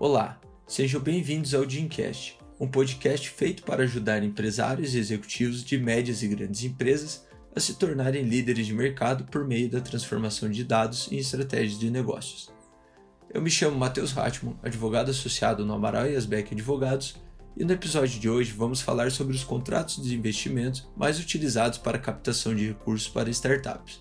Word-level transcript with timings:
Olá, 0.00 0.40
sejam 0.64 1.00
bem-vindos 1.00 1.52
ao 1.54 1.66
Dreamcast, 1.66 2.38
um 2.60 2.68
podcast 2.68 3.30
feito 3.30 3.64
para 3.64 3.82
ajudar 3.82 4.22
empresários 4.22 4.94
e 4.94 4.98
executivos 4.98 5.64
de 5.64 5.76
médias 5.76 6.22
e 6.22 6.28
grandes 6.28 6.62
empresas 6.62 7.26
a 7.52 7.58
se 7.58 7.74
tornarem 7.74 8.22
líderes 8.22 8.68
de 8.68 8.72
mercado 8.72 9.24
por 9.24 9.44
meio 9.44 9.68
da 9.68 9.80
transformação 9.80 10.48
de 10.48 10.62
dados 10.62 11.10
em 11.10 11.16
estratégias 11.16 11.80
de 11.80 11.90
negócios. 11.90 12.48
Eu 13.34 13.42
me 13.42 13.50
chamo 13.50 13.76
Matheus 13.76 14.16
Hatman, 14.16 14.56
advogado 14.62 15.10
associado 15.10 15.66
no 15.66 15.74
Amaral 15.74 16.08
e 16.08 16.14
Asbeck 16.14 16.54
Advogados, 16.54 17.16
e 17.56 17.64
no 17.64 17.72
episódio 17.72 18.20
de 18.20 18.30
hoje 18.30 18.52
vamos 18.52 18.80
falar 18.80 19.10
sobre 19.10 19.34
os 19.34 19.42
contratos 19.42 20.00
de 20.00 20.14
investimento 20.14 20.88
mais 20.96 21.18
utilizados 21.18 21.76
para 21.76 21.98
captação 21.98 22.54
de 22.54 22.68
recursos 22.68 23.08
para 23.08 23.30
startups. 23.30 24.00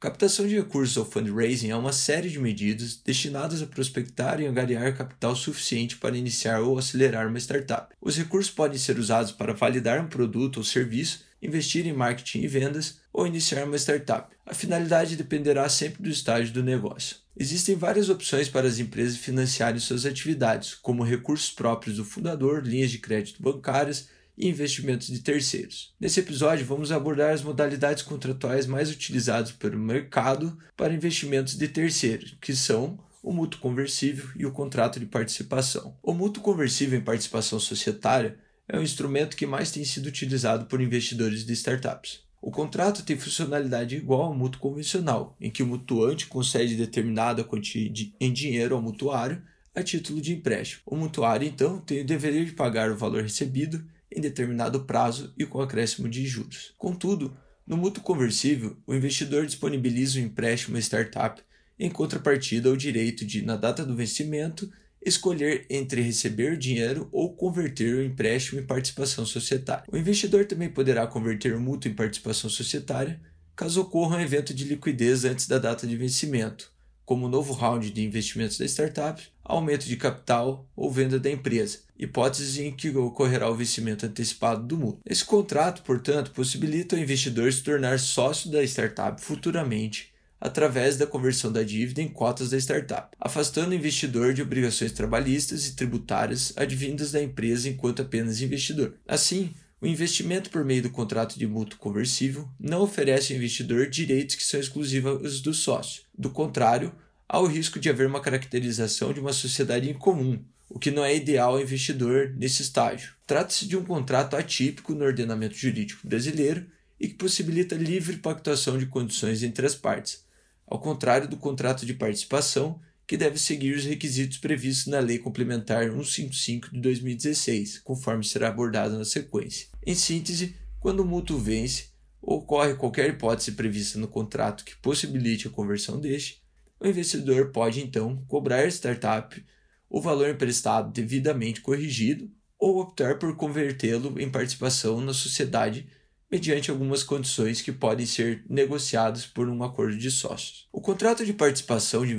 Captação 0.00 0.46
de 0.46 0.56
recursos 0.56 0.96
ou 0.96 1.04
fundraising 1.04 1.68
é 1.68 1.76
uma 1.76 1.92
série 1.92 2.30
de 2.30 2.38
medidas 2.38 2.96
destinadas 3.04 3.60
a 3.60 3.66
prospectar 3.66 4.40
e 4.40 4.46
angariar 4.46 4.96
capital 4.96 5.36
suficiente 5.36 5.98
para 5.98 6.16
iniciar 6.16 6.60
ou 6.60 6.78
acelerar 6.78 7.28
uma 7.28 7.38
startup. 7.38 7.94
Os 8.00 8.16
recursos 8.16 8.50
podem 8.50 8.78
ser 8.78 8.98
usados 8.98 9.30
para 9.30 9.52
validar 9.52 10.00
um 10.00 10.08
produto 10.08 10.56
ou 10.56 10.64
serviço, 10.64 11.26
investir 11.42 11.86
em 11.86 11.92
marketing 11.92 12.40
e 12.40 12.48
vendas 12.48 12.98
ou 13.12 13.26
iniciar 13.26 13.66
uma 13.66 13.76
startup. 13.76 14.34
A 14.46 14.54
finalidade 14.54 15.16
dependerá 15.16 15.68
sempre 15.68 16.02
do 16.02 16.08
estágio 16.08 16.54
do 16.54 16.62
negócio. 16.62 17.16
Existem 17.36 17.76
várias 17.76 18.08
opções 18.08 18.48
para 18.48 18.66
as 18.66 18.78
empresas 18.78 19.18
financiarem 19.18 19.80
suas 19.80 20.06
atividades, 20.06 20.76
como 20.76 21.04
recursos 21.04 21.50
próprios 21.50 21.98
do 21.98 22.06
fundador, 22.06 22.66
linhas 22.66 22.90
de 22.90 22.98
crédito 22.98 23.42
bancárias 23.42 24.08
e 24.36 24.48
investimentos 24.48 25.08
de 25.08 25.20
terceiros. 25.20 25.94
Nesse 26.00 26.20
episódio, 26.20 26.66
vamos 26.66 26.90
abordar 26.90 27.32
as 27.32 27.42
modalidades 27.42 28.02
contratuais 28.02 28.66
mais 28.66 28.90
utilizadas 28.90 29.52
pelo 29.52 29.78
mercado 29.78 30.56
para 30.76 30.94
investimentos 30.94 31.56
de 31.56 31.68
terceiros, 31.68 32.36
que 32.40 32.54
são 32.54 32.98
o 33.22 33.32
mútuo 33.32 33.60
conversível 33.60 34.28
e 34.36 34.46
o 34.46 34.52
contrato 34.52 34.98
de 34.98 35.06
participação. 35.06 35.96
O 36.02 36.14
mútuo 36.14 36.42
conversível 36.42 36.98
em 36.98 37.04
participação 37.04 37.60
societária 37.60 38.38
é 38.66 38.78
o 38.78 38.82
instrumento 38.82 39.36
que 39.36 39.46
mais 39.46 39.70
tem 39.70 39.84
sido 39.84 40.06
utilizado 40.06 40.66
por 40.66 40.80
investidores 40.80 41.44
de 41.44 41.52
startups. 41.52 42.20
O 42.40 42.50
contrato 42.50 43.02
tem 43.02 43.18
funcionalidade 43.18 43.96
igual 43.96 44.22
ao 44.22 44.34
mútuo 44.34 44.60
convencional, 44.62 45.36
em 45.38 45.50
que 45.50 45.62
o 45.62 45.66
mutuante 45.66 46.26
concede 46.26 46.74
determinada 46.74 47.44
quantia 47.44 47.92
em 48.18 48.32
dinheiro 48.32 48.74
ao 48.74 48.80
mutuário 48.80 49.42
a 49.74 49.82
título 49.82 50.20
de 50.20 50.32
empréstimo. 50.32 50.82
O 50.86 50.96
mutuário, 50.96 51.46
então, 51.46 51.78
tem 51.80 52.00
o 52.00 52.06
dever 52.06 52.44
de 52.44 52.52
pagar 52.52 52.90
o 52.90 52.96
valor 52.96 53.22
recebido 53.22 53.84
em 54.20 54.22
determinado 54.22 54.84
prazo 54.84 55.32
e 55.36 55.46
com 55.46 55.60
acréscimo 55.60 56.08
de 56.08 56.26
juros. 56.26 56.74
Contudo, 56.76 57.36
no 57.66 57.76
mútuo 57.76 58.02
conversível, 58.02 58.76
o 58.86 58.94
investidor 58.94 59.46
disponibiliza 59.46 60.18
o 60.18 60.22
um 60.22 60.26
empréstimo 60.26 60.76
à 60.76 60.80
startup 60.80 61.42
em 61.78 61.88
contrapartida 61.88 62.68
ao 62.68 62.76
direito 62.76 63.24
de, 63.24 63.40
na 63.42 63.56
data 63.56 63.84
do 63.86 63.96
vencimento, 63.96 64.70
escolher 65.02 65.64
entre 65.70 66.02
receber 66.02 66.58
dinheiro 66.58 67.08
ou 67.10 67.34
converter 67.34 67.94
o 67.94 68.04
empréstimo 68.04 68.60
em 68.60 68.66
participação 68.66 69.24
societária. 69.24 69.84
O 69.90 69.96
investidor 69.96 70.44
também 70.44 70.68
poderá 70.68 71.06
converter 71.06 71.54
o 71.54 71.60
mútuo 71.60 71.90
em 71.90 71.94
participação 71.94 72.50
societária 72.50 73.18
caso 73.56 73.80
ocorra 73.80 74.16
um 74.16 74.20
evento 74.20 74.52
de 74.52 74.64
liquidez 74.64 75.24
antes 75.24 75.46
da 75.46 75.58
data 75.58 75.86
de 75.86 75.96
vencimento, 75.96 76.70
como 77.04 77.28
novo 77.28 77.52
round 77.52 77.90
de 77.90 78.04
investimentos 78.04 78.58
da 78.58 78.64
startup, 78.64 79.22
aumento 79.42 79.86
de 79.86 79.96
capital 79.96 80.68
ou 80.76 80.90
venda 80.90 81.18
da 81.18 81.30
empresa, 81.30 81.80
hipóteses 82.00 82.56
em 82.58 82.72
que 82.72 82.88
ocorrerá 82.96 83.50
o 83.50 83.54
vencimento 83.54 84.06
antecipado 84.06 84.66
do 84.66 84.78
mútuo. 84.78 85.00
Esse 85.04 85.24
contrato, 85.24 85.82
portanto, 85.82 86.30
possibilita 86.30 86.96
ao 86.96 87.02
investidor 87.02 87.52
se 87.52 87.62
tornar 87.62 87.98
sócio 87.98 88.50
da 88.50 88.64
startup 88.64 89.20
futuramente 89.20 90.10
através 90.40 90.96
da 90.96 91.06
conversão 91.06 91.52
da 91.52 91.62
dívida 91.62 92.00
em 92.00 92.08
cotas 92.08 92.48
da 92.48 92.56
startup, 92.56 93.14
afastando 93.20 93.72
o 93.72 93.74
investidor 93.74 94.32
de 94.32 94.40
obrigações 94.40 94.90
trabalhistas 94.90 95.66
e 95.66 95.76
tributárias 95.76 96.54
advindas 96.56 97.12
da 97.12 97.22
empresa 97.22 97.68
enquanto 97.68 98.00
apenas 98.00 98.40
investidor. 98.40 98.94
Assim, 99.06 99.52
o 99.82 99.86
investimento 99.86 100.48
por 100.48 100.64
meio 100.64 100.82
do 100.82 100.90
contrato 100.90 101.38
de 101.38 101.46
mútuo 101.46 101.78
conversível 101.78 102.48
não 102.58 102.80
oferece 102.80 103.34
ao 103.34 103.38
investidor 103.38 103.90
direitos 103.90 104.34
que 104.34 104.44
são 104.44 104.58
exclusivos 104.58 105.42
do 105.42 105.52
sócio. 105.52 106.04
Do 106.16 106.30
contrário, 106.30 106.90
há 107.28 107.38
o 107.38 107.46
risco 107.46 107.78
de 107.78 107.90
haver 107.90 108.06
uma 108.06 108.20
caracterização 108.20 109.12
de 109.12 109.20
uma 109.20 109.34
sociedade 109.34 109.90
em 109.90 109.94
comum, 109.94 110.42
o 110.70 110.78
que 110.78 110.90
não 110.90 111.04
é 111.04 111.14
ideal 111.14 111.54
ao 111.54 111.60
investidor 111.60 112.32
nesse 112.36 112.62
estágio. 112.62 113.14
Trata-se 113.26 113.66
de 113.66 113.76
um 113.76 113.84
contrato 113.84 114.36
atípico 114.36 114.94
no 114.94 115.04
ordenamento 115.04 115.54
jurídico 115.54 116.06
brasileiro 116.06 116.64
e 116.98 117.08
que 117.08 117.14
possibilita 117.14 117.74
livre 117.74 118.18
pactuação 118.18 118.78
de 118.78 118.86
condições 118.86 119.42
entre 119.42 119.66
as 119.66 119.74
partes, 119.74 120.24
ao 120.66 120.78
contrário 120.78 121.26
do 121.26 121.36
contrato 121.36 121.84
de 121.84 121.94
participação, 121.94 122.80
que 123.06 123.16
deve 123.16 123.38
seguir 123.38 123.74
os 123.74 123.84
requisitos 123.84 124.38
previstos 124.38 124.86
na 124.86 125.00
Lei 125.00 125.18
Complementar 125.18 125.90
155 125.90 126.70
de 126.72 126.80
2016, 126.80 127.80
conforme 127.80 128.22
será 128.22 128.48
abordado 128.48 128.96
na 128.96 129.04
sequência. 129.04 129.66
Em 129.84 129.96
síntese, 129.96 130.54
quando 130.78 131.00
o 131.00 131.04
mútuo 131.04 131.36
vence, 131.36 131.86
ou 132.22 132.38
ocorre 132.38 132.74
qualquer 132.74 133.10
hipótese 133.10 133.52
prevista 133.52 133.98
no 133.98 134.06
contrato 134.06 134.64
que 134.64 134.76
possibilite 134.76 135.48
a 135.48 135.50
conversão 135.50 135.98
deste, 135.98 136.40
o 136.78 136.86
investidor 136.86 137.50
pode 137.50 137.80
então 137.80 138.24
cobrar 138.28 138.60
a 138.60 138.68
startup 138.68 139.44
o 139.90 140.00
valor 140.00 140.30
emprestado 140.30 140.92
devidamente 140.92 141.60
corrigido 141.60 142.30
ou 142.56 142.78
optar 142.80 143.18
por 143.18 143.34
convertê-lo 143.34 144.20
em 144.20 144.30
participação 144.30 145.00
na 145.00 145.12
sociedade 145.12 145.88
mediante 146.30 146.70
algumas 146.70 147.02
condições 147.02 147.60
que 147.60 147.72
podem 147.72 148.06
ser 148.06 148.44
negociadas 148.48 149.26
por 149.26 149.48
um 149.48 149.64
acordo 149.64 149.98
de 149.98 150.10
sócios. 150.10 150.68
O 150.72 150.80
contrato 150.80 151.26
de 151.26 151.32
participação 151.32 152.06
de, 152.06 152.14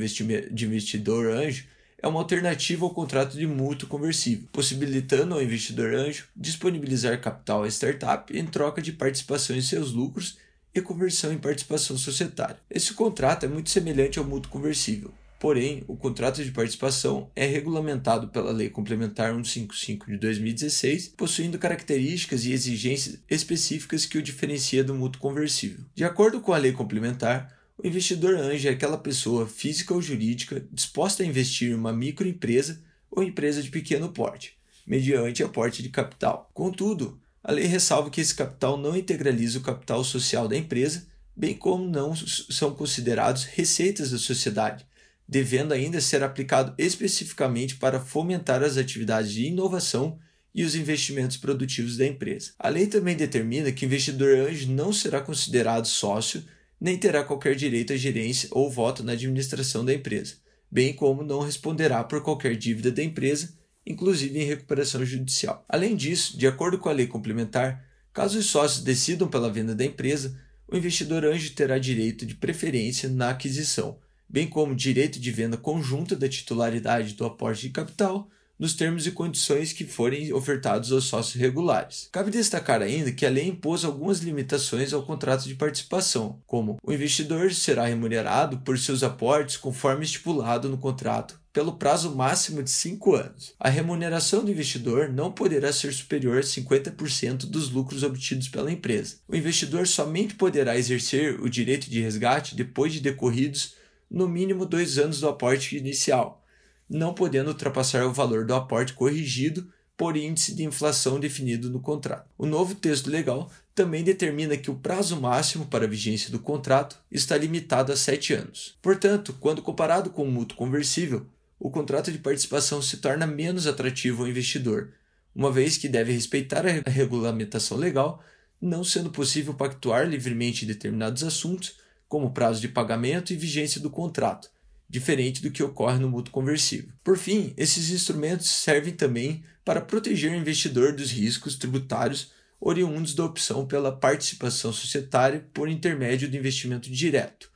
de 0.52 0.66
investidor 0.66 1.32
anjo 1.32 1.66
é 1.98 2.08
uma 2.08 2.20
alternativa 2.20 2.84
ao 2.84 2.94
contrato 2.94 3.38
de 3.38 3.48
mútuo 3.48 3.88
conversível, 3.88 4.50
possibilitando 4.52 5.34
ao 5.34 5.42
investidor 5.42 5.94
anjo 5.94 6.28
disponibilizar 6.36 7.22
capital 7.22 7.64
à 7.64 7.68
startup 7.68 8.38
em 8.38 8.46
troca 8.46 8.82
de 8.82 8.92
participação 8.92 9.56
em 9.56 9.62
seus 9.62 9.94
lucros 9.94 10.38
e 10.74 10.82
conversão 10.82 11.32
em 11.32 11.38
participação 11.38 11.98
societária. 11.98 12.60
Esse 12.70 12.94
contrato 12.94 13.46
é 13.46 13.50
muito 13.50 13.70
semelhante 13.70 14.18
ao 14.18 14.26
mútuo 14.26 14.52
conversível, 14.52 15.14
Porém, 15.42 15.84
o 15.88 15.98
contrato 15.98 16.44
de 16.44 16.52
participação 16.52 17.32
é 17.36 17.48
regulamentado 17.48 18.28
pela 18.28 18.52
Lei 18.52 18.70
Complementar 18.70 19.34
155 19.34 20.06
de 20.06 20.18
2016, 20.18 21.16
possuindo 21.18 21.58
características 21.58 22.46
e 22.46 22.52
exigências 22.52 23.18
específicas 23.28 24.06
que 24.06 24.20
o 24.20 24.22
diferencia 24.22 24.84
do 24.84 24.94
mútuo 24.94 25.20
conversível. 25.20 25.84
De 25.96 26.04
acordo 26.04 26.42
com 26.42 26.54
a 26.54 26.60
lei 26.60 26.74
complementar, 26.74 27.58
o 27.76 27.88
investidor 27.88 28.36
anjo 28.36 28.68
é 28.68 28.72
aquela 28.72 29.00
pessoa 29.00 29.48
física 29.48 29.96
ou 29.96 30.00
jurídica 30.00 30.64
disposta 30.72 31.24
a 31.24 31.26
investir 31.26 31.72
em 31.72 31.74
uma 31.74 31.92
microempresa 31.92 32.80
ou 33.10 33.24
empresa 33.24 33.64
de 33.64 33.72
pequeno 33.72 34.10
porte, 34.10 34.56
mediante 34.86 35.42
aporte 35.42 35.82
de 35.82 35.90
capital. 35.90 36.52
Contudo, 36.54 37.20
a 37.44 37.52
lei 37.52 37.66
ressalva 37.66 38.12
que 38.12 38.22
esse 38.22 38.36
capital 38.36 38.78
não 38.78 38.96
integraliza 38.96 39.58
o 39.58 39.64
capital 39.64 40.04
social 40.04 40.48
da 40.48 40.56
empresa, 40.56 41.08
bem 41.36 41.56
como 41.56 41.90
não 41.90 42.16
são 42.16 42.76
considerados 42.76 43.46
receitas 43.46 44.12
da 44.12 44.20
sociedade, 44.20 44.86
devendo 45.32 45.72
ainda 45.72 46.02
ser 46.02 46.24
aplicado 46.24 46.74
especificamente 46.78 47.78
para 47.78 48.02
fomentar 48.02 48.62
as 48.62 48.76
atividades 48.76 49.32
de 49.32 49.46
inovação 49.46 50.20
e 50.54 50.62
os 50.62 50.76
investimentos 50.76 51.38
produtivos 51.38 51.96
da 51.96 52.06
empresa. 52.06 52.52
A 52.60 52.68
lei 52.68 52.86
também 52.86 53.16
determina 53.16 53.72
que 53.72 53.86
o 53.86 53.88
investidor 53.88 54.38
anjo 54.38 54.70
não 54.70 54.92
será 54.92 55.22
considerado 55.22 55.88
sócio 55.88 56.44
nem 56.82 56.98
terá 56.98 57.24
qualquer 57.24 57.56
direito 57.56 57.94
à 57.94 57.96
gerência 57.96 58.50
ou 58.52 58.70
voto 58.70 59.04
na 59.04 59.14
administração 59.14 59.86
da 59.86 59.94
empresa, 59.94 60.36
bem 60.70 60.92
como 60.92 61.24
não 61.24 61.40
responderá 61.40 62.04
por 62.04 62.22
qualquer 62.22 62.58
dívida 62.58 62.92
da 62.92 63.02
empresa, 63.02 63.54
inclusive 63.86 64.38
em 64.38 64.46
recuperação 64.46 65.06
judicial. 65.06 65.64
Além 65.70 65.96
disso, 65.96 66.38
de 66.38 66.46
acordo 66.46 66.78
com 66.78 66.90
a 66.90 66.94
lei 66.94 67.08
complementar, 67.08 67.86
caso 68.12 68.38
os 68.38 68.48
sócios 68.48 68.84
decidam 68.84 69.30
pela 69.30 69.50
venda 69.50 69.74
da 69.74 69.86
empresa, 69.86 70.38
o 70.68 70.76
investidor 70.76 71.24
anjo 71.24 71.54
terá 71.54 71.78
direito 71.78 72.26
de 72.26 72.36
preferência 72.36 73.08
na 73.08 73.30
aquisição, 73.30 73.98
bem 74.32 74.48
como 74.48 74.74
direito 74.74 75.20
de 75.20 75.30
venda 75.30 75.58
conjunta 75.58 76.16
da 76.16 76.30
titularidade 76.30 77.14
do 77.16 77.26
aporte 77.26 77.64
de 77.64 77.70
capital, 77.70 78.30
nos 78.58 78.76
termos 78.76 79.08
e 79.08 79.12
condições 79.12 79.74
que 79.74 79.84
forem 79.84 80.32
ofertados 80.32 80.92
aos 80.92 81.06
sócios 81.06 81.42
regulares. 81.42 82.08
Cabe 82.12 82.30
destacar 82.30 82.80
ainda 82.80 83.12
que 83.12 83.26
a 83.26 83.30
lei 83.30 83.48
impôs 83.48 83.84
algumas 83.84 84.20
limitações 84.20 84.94
ao 84.94 85.02
contrato 85.02 85.48
de 85.48 85.56
participação, 85.56 86.40
como 86.46 86.78
o 86.84 86.94
investidor 86.94 87.52
será 87.52 87.88
remunerado 87.88 88.60
por 88.60 88.78
seus 88.78 89.02
aportes 89.02 89.58
conforme 89.58 90.06
estipulado 90.06 90.70
no 90.70 90.78
contrato 90.78 91.42
pelo 91.52 91.74
prazo 91.74 92.16
máximo 92.16 92.64
de 92.64 92.70
5 92.70 93.16
anos. 93.16 93.54
A 93.60 93.68
remuneração 93.68 94.46
do 94.46 94.52
investidor 94.52 95.10
não 95.10 95.32
poderá 95.32 95.74
ser 95.74 95.92
superior 95.92 96.38
a 96.38 96.42
50% 96.42 97.48
dos 97.48 97.70
lucros 97.70 98.04
obtidos 98.04 98.48
pela 98.48 98.72
empresa. 98.72 99.18
O 99.28 99.36
investidor 99.36 99.88
somente 99.88 100.36
poderá 100.36 100.78
exercer 100.78 101.42
o 101.42 101.50
direito 101.50 101.90
de 101.90 102.00
resgate 102.00 102.56
depois 102.56 102.94
de 102.94 103.02
decorridos 103.02 103.81
no 104.12 104.28
mínimo 104.28 104.66
dois 104.66 104.98
anos 104.98 105.22
do 105.22 105.30
aporte 105.30 105.78
inicial, 105.78 106.44
não 106.90 107.14
podendo 107.14 107.48
ultrapassar 107.48 108.06
o 108.06 108.12
valor 108.12 108.46
do 108.46 108.54
aporte 108.54 108.94
corrigido 108.94 109.72
por 109.96 110.18
índice 110.18 110.54
de 110.54 110.64
inflação 110.64 111.20
definido 111.20 111.70
no 111.70 111.80
contrato. 111.80 112.30
O 112.38 112.46
novo 112.46 112.76
texto 112.76 113.10
legal 113.10 113.50
também 113.74 114.04
determina 114.04 114.58
que 114.58 114.70
o 114.70 114.76
prazo 114.76 115.20
máximo 115.22 115.66
para 115.68 115.86
a 115.86 115.88
vigência 115.88 116.30
do 116.30 116.40
contrato 116.40 117.00
está 117.10 117.38
limitado 117.38 117.92
a 117.92 117.96
sete 117.96 118.34
anos. 118.34 118.78
Portanto, 118.82 119.36
quando 119.40 119.62
comparado 119.62 120.10
com 120.10 120.24
o 120.24 120.32
mútuo 120.32 120.58
conversível, 120.58 121.26
o 121.58 121.70
contrato 121.70 122.12
de 122.12 122.18
participação 122.18 122.82
se 122.82 122.98
torna 122.98 123.26
menos 123.26 123.68
atrativo 123.68 124.24
ao 124.24 124.28
investidor, 124.28 124.90
uma 125.34 125.52
vez 125.52 125.78
que 125.78 125.88
deve 125.88 126.12
respeitar 126.12 126.66
a 126.66 126.90
regulamentação 126.90 127.78
legal, 127.78 128.22
não 128.60 128.84
sendo 128.84 129.12
possível 129.12 129.54
pactuar 129.54 130.10
livremente 130.10 130.66
determinados 130.66 131.24
assuntos, 131.24 131.78
como 132.12 132.34
prazo 132.34 132.60
de 132.60 132.68
pagamento 132.68 133.32
e 133.32 133.38
vigência 133.38 133.80
do 133.80 133.90
contrato, 133.90 134.52
diferente 134.90 135.42
do 135.42 135.50
que 135.50 135.64
ocorre 135.64 135.98
no 135.98 136.10
mútuo 136.10 136.34
conversível. 136.34 136.92
Por 137.02 137.18
fim, 137.18 137.54
esses 137.56 137.90
instrumentos 137.90 138.50
servem 138.50 138.94
também 138.94 139.46
para 139.64 139.80
proteger 139.80 140.34
o 140.34 140.36
investidor 140.36 140.94
dos 140.94 141.10
riscos 141.10 141.56
tributários 141.56 142.34
oriundos 142.60 143.16
da 143.16 143.24
opção 143.24 143.66
pela 143.66 143.96
participação 143.96 144.74
societária 144.74 145.48
por 145.54 145.70
intermédio 145.70 146.30
do 146.30 146.36
investimento 146.36 146.92
direto 146.92 147.50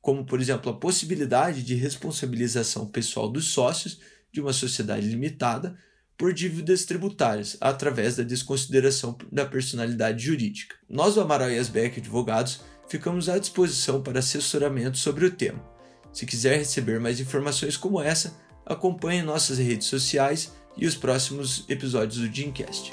como, 0.00 0.24
por 0.24 0.40
exemplo, 0.40 0.72
a 0.72 0.76
possibilidade 0.76 1.62
de 1.62 1.74
responsabilização 1.74 2.86
pessoal 2.86 3.28
dos 3.28 3.48
sócios 3.48 4.00
de 4.32 4.40
uma 4.40 4.52
sociedade 4.52 5.06
limitada 5.06 5.76
por 6.16 6.32
dívidas 6.32 6.84
tributárias, 6.84 7.56
através 7.60 8.16
da 8.16 8.22
desconsideração 8.22 9.16
da 9.30 9.44
personalidade 9.44 10.24
jurídica. 10.24 10.76
Nós 10.88 11.14
do 11.14 11.20
Amaral 11.20 11.50
e 11.50 11.58
Asbeck 11.58 12.00
Advogados 12.00 12.60
ficamos 12.90 13.28
à 13.28 13.38
disposição 13.38 14.02
para 14.02 14.18
assessoramento 14.18 14.98
sobre 14.98 15.24
o 15.24 15.30
tema. 15.30 15.64
Se 16.12 16.26
quiser 16.26 16.58
receber 16.58 16.98
mais 16.98 17.20
informações 17.20 17.76
como 17.76 18.02
essa, 18.02 18.36
acompanhe 18.66 19.22
nossas 19.22 19.58
redes 19.58 19.86
sociais 19.86 20.52
e 20.76 20.86
os 20.86 20.96
próximos 20.96 21.64
episódios 21.68 22.18
do 22.20 22.28
Dreamcast. 22.28 22.90